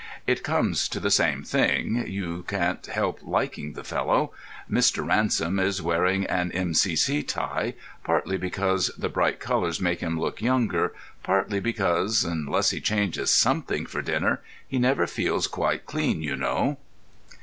It 0.25 0.41
comes 0.41 0.89
to 0.89 0.99
the 0.99 1.11
same 1.11 1.43
thing; 1.43 2.07
you 2.07 2.43
can't 2.47 2.83
help 2.87 3.19
liking 3.21 3.73
the 3.73 3.83
fellow. 3.83 4.31
Mr. 4.67 5.05
Ransom 5.07 5.59
is 5.59 5.79
wearing 5.79 6.25
an 6.25 6.51
M.C.C. 6.53 7.21
tie; 7.21 7.75
partly 8.03 8.35
because 8.35 8.87
the 8.97 9.09
bright 9.09 9.39
colours 9.39 9.79
make 9.79 9.99
him 9.99 10.19
look 10.19 10.41
younger, 10.41 10.91
partly 11.21 11.59
because 11.59 12.23
unless 12.23 12.71
he 12.71 12.81
changes 12.81 13.29
something 13.29 13.85
for 13.85 14.01
dinner 14.01 14.41
he 14.67 14.79
never 14.79 15.05
feels 15.05 15.45
quite 15.45 15.85
clean, 15.85 16.23
you 16.23 16.35
know. 16.35 16.79